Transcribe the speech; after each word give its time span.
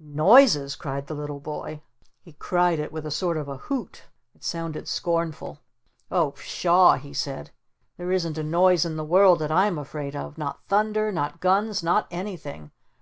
"Noises?" 0.00 0.76
cried 0.76 1.08
the 1.08 1.14
little 1.14 1.40
boy. 1.40 1.82
He 2.22 2.32
cried 2.32 2.78
it 2.78 2.90
with 2.90 3.04
a 3.04 3.10
sort 3.10 3.36
of 3.36 3.48
a 3.48 3.58
hoot. 3.58 4.04
It 4.34 4.42
sounded 4.42 4.88
scornful. 4.88 5.60
"Oh 6.10 6.30
pshaw!" 6.32 6.94
he 6.96 7.12
said. 7.12 7.50
"There 7.98 8.10
isn't 8.10 8.38
a 8.38 8.42
noise 8.42 8.86
in 8.86 8.96
the 8.96 9.04
world 9.04 9.40
that 9.40 9.52
I'm 9.52 9.76
afraid 9.78 10.16
of! 10.16 10.38
Not 10.38 10.64
thunder! 10.68 11.12
Not 11.12 11.40
guns! 11.40 11.82
Not 11.82 12.06
ANYTHING! 12.10 12.70